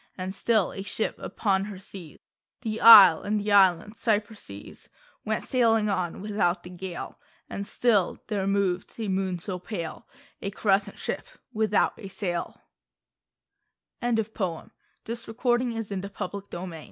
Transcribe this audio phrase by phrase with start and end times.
[0.17, 2.17] And still, a ship upon her seas.
[2.63, 4.89] The isle and the island cypresses
[5.25, 10.07] Went sailing on without the gale: And still there moved the moon so pale,
[10.41, 12.51] A crescent ship without a sail'
[14.01, 16.71] I7S Oak and Olive \ Though I was born